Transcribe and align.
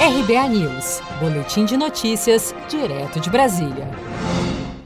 RBA 0.00 0.48
News, 0.50 1.00
Boletim 1.18 1.64
de 1.64 1.76
Notícias, 1.76 2.54
direto 2.68 3.18
de 3.18 3.28
Brasília. 3.28 3.90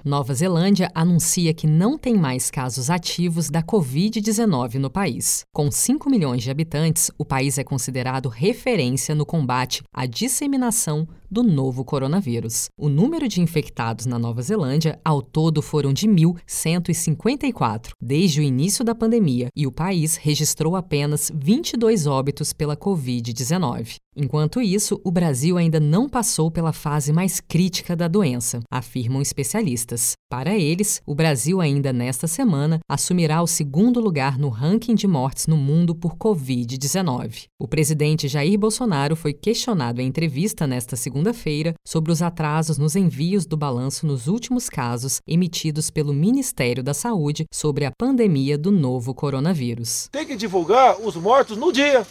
Nova 0.02 0.32
Zelândia 0.32 0.90
anuncia 0.94 1.52
que 1.52 1.66
não 1.66 1.98
tem 1.98 2.16
mais 2.16 2.50
casos 2.50 2.88
ativos 2.88 3.50
da 3.50 3.62
Covid-19 3.62 4.76
no 4.76 4.88
país. 4.88 5.44
Com 5.52 5.70
5 5.70 6.08
milhões 6.08 6.42
de 6.42 6.50
habitantes, 6.50 7.10
o 7.18 7.26
país 7.26 7.58
é 7.58 7.62
considerado 7.62 8.30
referência 8.30 9.14
no 9.14 9.26
combate 9.26 9.82
à 9.92 10.06
disseminação 10.06 11.06
do 11.32 11.42
novo 11.42 11.82
coronavírus. 11.82 12.68
O 12.78 12.90
número 12.90 13.26
de 13.26 13.40
infectados 13.40 14.04
na 14.04 14.18
Nova 14.18 14.42
Zelândia, 14.42 15.00
ao 15.02 15.22
todo, 15.22 15.62
foram 15.62 15.90
de 15.90 16.06
1.154 16.06 17.92
desde 17.98 18.40
o 18.40 18.42
início 18.42 18.84
da 18.84 18.94
pandemia, 18.94 19.48
e 19.56 19.66
o 19.66 19.72
país 19.72 20.16
registrou 20.16 20.76
apenas 20.76 21.32
22 21.34 22.06
óbitos 22.06 22.52
pela 22.52 22.76
Covid-19. 22.76 23.96
Enquanto 24.14 24.60
isso, 24.60 25.00
o 25.02 25.10
Brasil 25.10 25.56
ainda 25.56 25.80
não 25.80 26.06
passou 26.06 26.50
pela 26.50 26.72
fase 26.72 27.12
mais 27.14 27.40
crítica 27.40 27.96
da 27.96 28.06
doença, 28.06 28.60
afirmam 28.70 29.22
especialistas. 29.22 30.12
Para 30.30 30.54
eles, 30.54 31.00
o 31.06 31.14
Brasil 31.14 31.62
ainda 31.62 31.94
nesta 31.94 32.26
semana 32.26 32.78
assumirá 32.86 33.40
o 33.40 33.46
segundo 33.46 34.00
lugar 34.00 34.38
no 34.38 34.50
ranking 34.50 34.94
de 34.94 35.06
mortes 35.06 35.46
no 35.46 35.56
mundo 35.56 35.94
por 35.94 36.16
Covid-19. 36.16 37.44
O 37.58 37.66
presidente 37.66 38.28
Jair 38.28 38.58
Bolsonaro 38.58 39.16
foi 39.16 39.32
questionado 39.32 40.02
em 40.02 40.08
entrevista 40.08 40.66
nesta 40.66 40.94
segunda 40.94 41.21
segunda-feira 41.22 41.74
sobre 41.84 42.10
os 42.10 42.20
atrasos 42.20 42.76
nos 42.76 42.96
envios 42.96 43.46
do 43.46 43.56
balanço 43.56 44.06
nos 44.06 44.26
últimos 44.26 44.68
casos 44.68 45.20
emitidos 45.26 45.88
pelo 45.88 46.12
Ministério 46.12 46.82
da 46.82 46.92
Saúde 46.92 47.46
sobre 47.52 47.84
a 47.84 47.92
pandemia 47.96 48.58
do 48.58 48.72
novo 48.72 49.14
coronavírus. 49.14 50.08
Tem 50.10 50.26
que 50.26 50.34
divulgar 50.34 51.00
os 51.00 51.14
mortos 51.14 51.56
no 51.56 51.72
dia. 51.72 52.04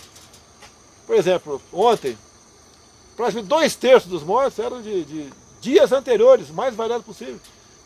Por 1.06 1.16
exemplo, 1.16 1.62
ontem, 1.74 2.18
praticamente 3.18 3.50
dois 3.50 3.76
terços 3.76 4.10
dos 4.10 4.24
mortos 4.24 4.58
eram 4.60 4.82
de, 4.82 5.04
de 5.04 5.30
dias 5.60 5.92
anteriores, 5.92 6.50
mais 6.50 6.74
variado 6.74 7.04
possível. 7.04 7.40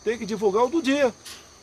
Tem 0.03 0.17
que 0.17 0.25
divulgar 0.25 0.66
o 0.66 0.69
do 0.69 0.81
dia. 0.81 1.11